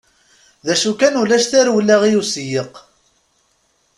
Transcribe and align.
D 0.65 0.67
acu 0.73 0.91
kan 0.99 1.19
ulac 1.21 1.45
tarewla 1.51 1.95
i 2.09 2.13
usiyeq. 2.21 2.73